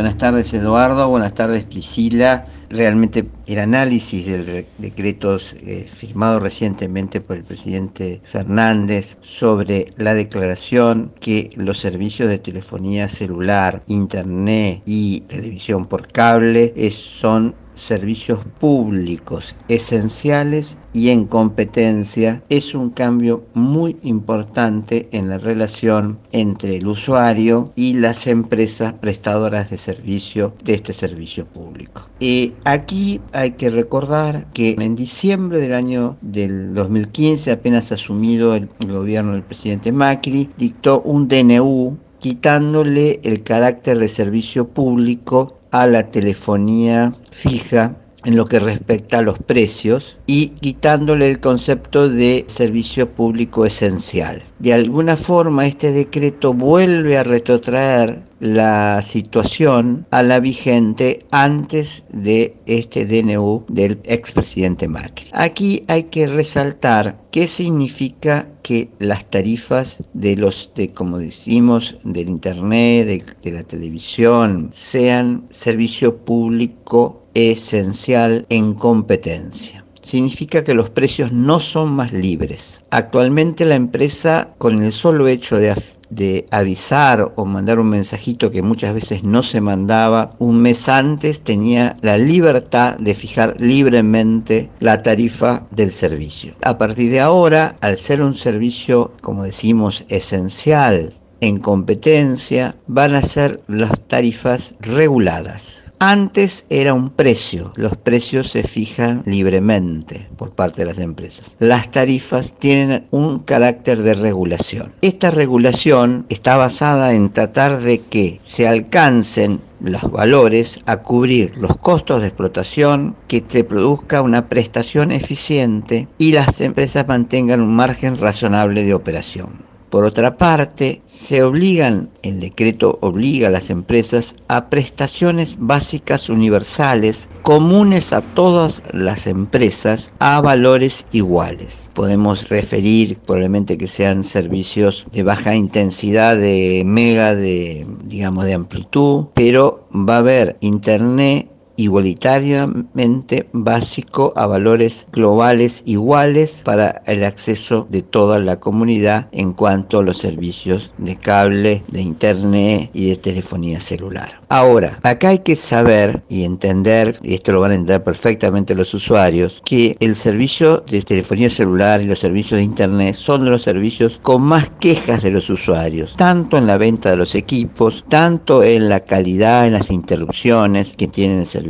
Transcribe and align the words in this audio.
Buenas 0.00 0.16
tardes 0.16 0.54
Eduardo, 0.54 1.10
buenas 1.10 1.34
tardes 1.34 1.64
Priscila. 1.64 2.46
Realmente 2.70 3.28
el 3.46 3.58
análisis 3.58 4.24
del 4.24 4.64
decreto 4.78 5.36
eh, 5.36 5.86
firmado 5.92 6.40
recientemente 6.40 7.20
por 7.20 7.36
el 7.36 7.44
presidente 7.44 8.22
Fernández 8.24 9.18
sobre 9.20 9.92
la 9.98 10.14
declaración 10.14 11.12
que 11.20 11.50
los 11.54 11.76
servicios 11.76 12.30
de 12.30 12.38
telefonía 12.38 13.10
celular, 13.10 13.82
internet 13.88 14.80
y 14.86 15.20
televisión 15.28 15.84
por 15.84 16.08
cable 16.08 16.72
son 16.90 17.54
servicios 17.80 18.40
públicos 18.58 19.56
esenciales 19.68 20.76
y 20.92 21.10
en 21.10 21.24
competencia 21.24 22.42
es 22.48 22.74
un 22.74 22.90
cambio 22.90 23.44
muy 23.54 23.96
importante 24.02 25.08
en 25.12 25.28
la 25.28 25.38
relación 25.38 26.18
entre 26.32 26.76
el 26.76 26.86
usuario 26.86 27.72
y 27.76 27.94
las 27.94 28.26
empresas 28.26 28.92
prestadoras 28.92 29.70
de 29.70 29.78
servicio 29.78 30.54
de 30.64 30.74
este 30.74 30.92
servicio 30.92 31.46
público. 31.46 32.08
Y 32.20 32.52
aquí 32.64 33.20
hay 33.32 33.52
que 33.52 33.70
recordar 33.70 34.46
que 34.52 34.76
en 34.78 34.94
diciembre 34.94 35.60
del 35.60 35.74
año 35.74 36.16
del 36.20 36.74
2015, 36.74 37.52
apenas 37.52 37.92
asumido 37.92 38.54
el 38.54 38.68
gobierno 38.86 39.32
del 39.32 39.42
presidente 39.42 39.92
Macri, 39.92 40.50
dictó 40.58 41.00
un 41.02 41.28
DNU 41.28 41.96
quitándole 42.18 43.20
el 43.24 43.42
carácter 43.42 43.98
de 43.98 44.08
servicio 44.08 44.68
público 44.68 45.59
a 45.70 45.86
la 45.86 46.10
telefonía 46.10 47.12
fija 47.30 47.96
en 48.24 48.36
lo 48.36 48.46
que 48.46 48.58
respecta 48.58 49.18
a 49.18 49.22
los 49.22 49.38
precios 49.38 50.18
y 50.26 50.48
quitándole 50.48 51.30
el 51.30 51.40
concepto 51.40 52.08
de 52.08 52.44
servicio 52.48 53.10
público 53.12 53.64
esencial. 53.64 54.42
De 54.58 54.72
alguna 54.72 55.16
forma 55.16 55.66
este 55.66 55.92
decreto 55.92 56.52
vuelve 56.52 57.16
a 57.16 57.24
retrotraer 57.24 58.22
la 58.40 59.02
situación 59.02 60.06
a 60.10 60.22
la 60.22 60.40
vigente 60.40 61.26
antes 61.30 62.04
de 62.10 62.56
este 62.66 63.04
DNU 63.04 63.64
del 63.68 64.00
expresidente 64.04 64.88
Macri. 64.88 65.26
Aquí 65.32 65.84
hay 65.88 66.04
que 66.04 66.26
resaltar 66.26 67.20
qué 67.30 67.46
significa 67.46 68.48
que 68.62 68.90
las 68.98 69.28
tarifas 69.30 69.98
de 70.14 70.36
los, 70.36 70.72
de, 70.74 70.90
como 70.90 71.18
decimos, 71.18 71.98
del 72.04 72.28
internet, 72.28 73.06
de, 73.06 73.24
de 73.42 73.52
la 73.52 73.62
televisión, 73.62 74.70
sean 74.72 75.46
servicio 75.50 76.16
público 76.16 77.19
esencial 77.34 78.46
en 78.48 78.74
competencia 78.74 79.84
significa 80.02 80.64
que 80.64 80.74
los 80.74 80.90
precios 80.90 81.32
no 81.32 81.60
son 81.60 81.92
más 81.92 82.12
libres. 82.12 82.80
Actualmente 82.90 83.64
la 83.64 83.76
empresa, 83.76 84.54
con 84.58 84.82
el 84.82 84.92
solo 84.92 85.28
hecho 85.28 85.56
de, 85.56 86.46
avisar 86.50 87.32
o 87.36 87.44
mandar 87.44 87.78
un 87.78 87.90
mensajito 87.90 88.50
que 88.50 88.62
muchas 88.62 88.94
veces 88.94 89.22
no 89.22 89.42
se 89.42 89.60
mandaba, 89.60 90.34
un 90.38 90.60
mes 90.60 90.88
antes 90.88 91.40
tenía 91.40 91.96
la 92.02 92.18
libertad 92.18 92.96
de 92.98 93.14
fijar 93.14 93.54
libremente 93.60 94.70
la 94.80 95.02
tarifa 95.02 95.66
del 95.70 95.92
servicio. 95.92 96.54
A 96.62 96.78
partir 96.78 97.10
de 97.10 97.20
ahora, 97.20 97.76
al 97.80 97.96
ser 97.96 98.22
un 98.22 98.34
servicio, 98.34 99.12
como 99.20 99.44
decimos, 99.44 100.04
esencial 100.08 101.14
en 101.40 101.58
competencia, 101.58 102.74
van 102.86 103.14
a 103.14 103.22
ser 103.22 103.60
las 103.68 103.98
tarifas 104.08 104.74
reguladas 104.80 105.79
antes 106.02 106.64
era 106.70 106.94
un 106.94 107.10
precio, 107.10 107.72
los 107.76 107.94
precios 107.94 108.50
se 108.50 108.62
fijan 108.62 109.22
libremente 109.26 110.30
por 110.38 110.52
parte 110.54 110.80
de 110.80 110.86
las 110.86 110.98
empresas. 110.98 111.56
Las 111.58 111.90
tarifas 111.90 112.54
tienen 112.58 113.06
un 113.10 113.40
carácter 113.40 114.02
de 114.02 114.14
regulación. 114.14 114.94
Esta 115.02 115.30
regulación 115.30 116.24
está 116.30 116.56
basada 116.56 117.12
en 117.12 117.30
tratar 117.30 117.82
de 117.82 118.00
que 118.00 118.40
se 118.42 118.66
alcancen 118.66 119.60
los 119.80 120.10
valores 120.10 120.80
a 120.86 120.96
cubrir 120.96 121.52
los 121.58 121.76
costos 121.76 122.22
de 122.22 122.28
explotación, 122.28 123.14
que 123.28 123.44
se 123.46 123.62
produzca 123.62 124.22
una 124.22 124.48
prestación 124.48 125.12
eficiente 125.12 126.08
y 126.16 126.32
las 126.32 126.62
empresas 126.62 127.06
mantengan 127.08 127.60
un 127.60 127.76
margen 127.76 128.16
razonable 128.16 128.84
de 128.84 128.94
operación. 128.94 129.69
Por 129.90 130.04
otra 130.04 130.36
parte, 130.36 131.02
se 131.06 131.42
obligan, 131.42 132.08
el 132.22 132.38
decreto 132.38 132.98
obliga 133.02 133.48
a 133.48 133.50
las 133.50 133.70
empresas 133.70 134.36
a 134.46 134.70
prestaciones 134.70 135.56
básicas 135.58 136.28
universales 136.28 137.28
comunes 137.42 138.12
a 138.12 138.20
todas 138.20 138.82
las 138.92 139.26
empresas 139.26 140.12
a 140.20 140.40
valores 140.40 141.06
iguales. 141.10 141.90
Podemos 141.94 142.48
referir 142.48 143.18
probablemente 143.18 143.76
que 143.76 143.88
sean 143.88 144.22
servicios 144.22 145.06
de 145.12 145.24
baja 145.24 145.56
intensidad 145.56 146.36
de 146.36 146.84
mega 146.86 147.34
de 147.34 147.84
digamos 148.04 148.44
de 148.44 148.54
amplitud, 148.54 149.26
pero 149.34 149.88
va 149.92 150.16
a 150.16 150.18
haber 150.18 150.56
internet 150.60 151.49
igualitariamente 151.80 153.48
básico 153.52 154.32
a 154.36 154.46
valores 154.46 155.06
globales 155.12 155.82
iguales 155.86 156.60
para 156.64 157.02
el 157.06 157.24
acceso 157.24 157.86
de 157.90 158.02
toda 158.02 158.38
la 158.38 158.60
comunidad 158.60 159.28
en 159.32 159.52
cuanto 159.52 159.98
a 159.98 160.02
los 160.02 160.18
servicios 160.18 160.92
de 160.98 161.16
cable, 161.16 161.82
de 161.88 162.02
internet 162.02 162.90
y 162.92 163.10
de 163.10 163.16
telefonía 163.16 163.80
celular. 163.80 164.40
Ahora, 164.48 164.98
acá 165.02 165.28
hay 165.28 165.38
que 165.38 165.56
saber 165.56 166.22
y 166.28 166.44
entender, 166.44 167.16
y 167.22 167.34
esto 167.34 167.52
lo 167.52 167.60
van 167.60 167.70
a 167.70 167.74
entender 167.76 168.02
perfectamente 168.02 168.74
los 168.74 168.92
usuarios, 168.92 169.62
que 169.64 169.96
el 170.00 170.16
servicio 170.16 170.84
de 170.90 171.02
telefonía 171.02 171.48
celular 171.48 172.00
y 172.00 172.06
los 172.06 172.18
servicios 172.18 172.58
de 172.58 172.64
internet 172.64 173.14
son 173.14 173.44
de 173.44 173.50
los 173.50 173.62
servicios 173.62 174.18
con 174.22 174.42
más 174.42 174.68
quejas 174.80 175.22
de 175.22 175.30
los 175.30 175.48
usuarios, 175.48 176.16
tanto 176.16 176.58
en 176.58 176.66
la 176.66 176.78
venta 176.78 177.10
de 177.10 177.16
los 177.16 177.34
equipos, 177.34 178.04
tanto 178.08 178.62
en 178.62 178.88
la 178.88 179.00
calidad, 179.00 179.66
en 179.66 179.74
las 179.74 179.90
interrupciones 179.90 180.94
que 180.96 181.06
tienen 181.06 181.40
el 181.40 181.46
servicio 181.46 181.69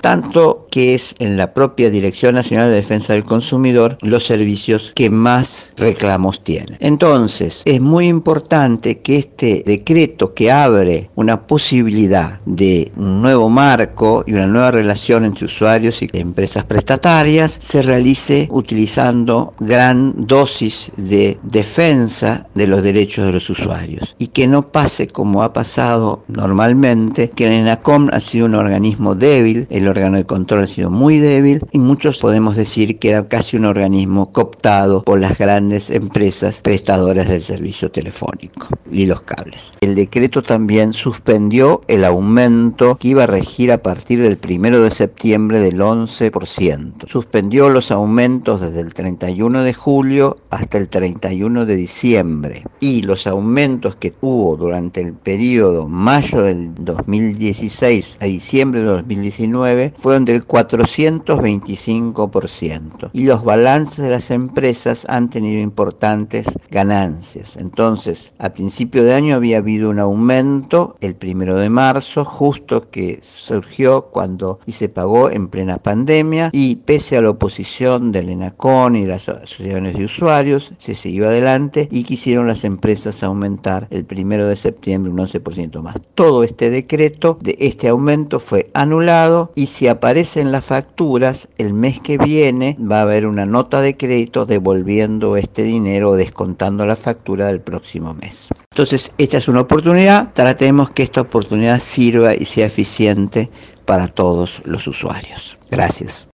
tanto 0.00 0.66
que 0.70 0.94
es 0.94 1.14
en 1.18 1.36
la 1.36 1.52
propia 1.54 1.90
Dirección 1.90 2.34
Nacional 2.34 2.70
de 2.70 2.76
Defensa 2.76 3.12
del 3.12 3.24
Consumidor 3.24 3.98
los 4.02 4.24
servicios 4.24 4.92
que 4.94 5.10
más 5.10 5.72
reclamos 5.76 6.42
tienen. 6.42 6.76
Entonces, 6.80 7.62
es 7.64 7.80
muy 7.80 8.06
importante 8.08 9.00
que 9.00 9.16
este 9.16 9.62
decreto 9.66 10.34
que 10.34 10.50
abre 10.50 11.10
una 11.14 11.46
posibilidad 11.46 12.40
de 12.46 12.92
un 12.96 13.22
nuevo 13.22 13.48
marco 13.48 14.24
y 14.26 14.32
una 14.32 14.46
nueva 14.46 14.70
relación 14.70 15.24
entre 15.24 15.46
usuarios 15.46 16.02
y 16.02 16.08
empresas 16.12 16.64
prestatarias 16.64 17.58
se 17.60 17.82
realice 17.82 18.48
utilizando 18.50 19.54
gran 19.60 20.26
dosis 20.26 20.92
de 20.96 21.38
defensa 21.42 22.46
de 22.54 22.66
los 22.66 22.82
derechos 22.82 23.26
de 23.26 23.32
los 23.32 23.50
usuarios 23.50 24.14
y 24.18 24.28
que 24.28 24.46
no 24.46 24.68
pase 24.70 25.08
como 25.08 25.42
ha 25.42 25.52
pasado 25.52 26.24
normalmente, 26.28 27.30
que 27.30 27.46
el 27.46 27.52
ENACOM 27.52 28.08
ha 28.12 28.20
sido 28.20 28.46
un 28.46 28.54
organismo 28.54 29.14
de 29.14 29.25
débil, 29.26 29.66
el 29.70 29.88
órgano 29.88 30.18
de 30.18 30.24
control 30.24 30.62
ha 30.62 30.66
sido 30.68 30.88
muy 30.88 31.18
débil 31.18 31.60
y 31.72 31.80
muchos 31.80 32.18
podemos 32.18 32.54
decir 32.54 32.96
que 32.98 33.08
era 33.08 33.26
casi 33.26 33.56
un 33.56 33.64
organismo 33.64 34.30
cooptado 34.30 35.02
por 35.02 35.18
las 35.18 35.36
grandes 35.36 35.90
empresas 35.90 36.60
prestadoras 36.62 37.28
del 37.28 37.42
servicio 37.42 37.90
telefónico 37.90 38.68
y 38.90 39.06
los 39.06 39.22
cables. 39.22 39.72
El 39.80 39.96
decreto 39.96 40.42
también 40.42 40.92
suspendió 40.92 41.80
el 41.88 42.04
aumento 42.04 42.96
que 42.96 43.08
iba 43.08 43.24
a 43.24 43.26
regir 43.26 43.72
a 43.72 43.82
partir 43.82 44.22
del 44.22 44.36
primero 44.36 44.82
de 44.82 44.90
septiembre 44.90 45.58
del 45.58 45.80
11%. 45.80 47.08
Suspendió 47.08 47.68
los 47.68 47.90
aumentos 47.90 48.60
desde 48.60 48.80
el 48.80 48.94
31 48.94 49.62
de 49.62 49.74
julio 49.74 50.38
hasta 50.50 50.78
el 50.78 50.88
31 50.88 51.66
de 51.66 51.74
diciembre 51.74 52.62
y 52.78 53.02
los 53.02 53.26
aumentos 53.26 53.96
que 53.96 54.14
hubo 54.20 54.56
durante 54.56 55.00
el 55.00 55.14
periodo 55.14 55.88
mayo 55.88 56.42
del 56.42 56.72
2016 56.76 58.18
a 58.20 58.26
diciembre 58.26 58.82
2017 58.82 59.05
2019 59.06 59.94
fueron 59.96 60.24
del 60.24 60.46
425% 60.46 63.10
y 63.12 63.24
los 63.24 63.44
balances 63.44 64.04
de 64.04 64.10
las 64.10 64.30
empresas 64.30 65.04
han 65.08 65.28
tenido 65.30 65.60
importantes 65.60 66.46
ganancias. 66.70 67.56
Entonces, 67.56 68.32
a 68.38 68.52
principio 68.52 69.02
de 69.04 69.14
año 69.14 69.36
había 69.36 69.58
habido 69.58 69.90
un 69.90 70.00
aumento 70.00 70.96
el 71.00 71.14
primero 71.14 71.54
de 71.56 71.70
marzo, 71.70 72.24
justo 72.24 72.90
que 72.90 73.20
surgió 73.22 74.06
cuando 74.06 74.58
y 74.66 74.72
se 74.72 74.88
pagó 74.88 75.30
en 75.30 75.46
plena 75.48 75.78
pandemia 75.78 76.50
y 76.52 76.74
pese 76.76 77.16
a 77.16 77.22
la 77.22 77.30
oposición 77.30 78.12
del 78.12 78.28
ENACON 78.30 78.96
y 78.96 79.02
de 79.02 79.08
las 79.08 79.28
asociaciones 79.28 79.96
de 79.96 80.04
usuarios, 80.04 80.74
se 80.78 80.94
siguió 80.94 81.28
adelante 81.28 81.88
y 81.90 82.04
quisieron 82.04 82.46
las 82.48 82.64
empresas 82.64 83.22
aumentar 83.22 83.86
el 83.90 84.04
primero 84.04 84.48
de 84.48 84.56
septiembre 84.56 85.12
un 85.12 85.18
11% 85.18 85.82
más. 85.82 85.96
Todo 86.14 86.42
este 86.42 86.70
decreto 86.70 87.38
de 87.40 87.56
este 87.60 87.88
aumento 87.88 88.40
fue 88.40 88.68
anulado 88.96 89.52
y 89.54 89.66
si 89.66 89.88
aparecen 89.88 90.52
las 90.52 90.64
facturas, 90.64 91.48
el 91.58 91.74
mes 91.74 92.00
que 92.00 92.18
viene 92.18 92.76
va 92.80 93.00
a 93.00 93.02
haber 93.02 93.26
una 93.26 93.44
nota 93.44 93.80
de 93.80 93.96
crédito 93.96 94.46
devolviendo 94.46 95.36
este 95.36 95.62
dinero 95.62 96.10
o 96.10 96.16
descontando 96.16 96.86
la 96.86 96.96
factura 96.96 97.46
del 97.46 97.60
próximo 97.60 98.14
mes. 98.14 98.48
Entonces, 98.72 99.12
esta 99.18 99.38
es 99.38 99.48
una 99.48 99.60
oportunidad, 99.60 100.32
tratemos 100.32 100.90
que 100.90 101.02
esta 101.02 101.20
oportunidad 101.20 101.80
sirva 101.80 102.34
y 102.34 102.44
sea 102.44 102.66
eficiente 102.66 103.50
para 103.84 104.08
todos 104.08 104.62
los 104.64 104.86
usuarios. 104.86 105.58
Gracias. 105.70 106.28